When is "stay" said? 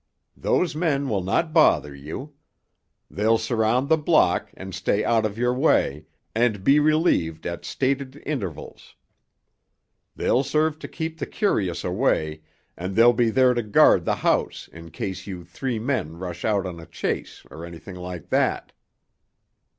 4.73-5.05